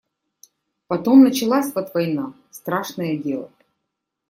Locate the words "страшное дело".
2.49-3.51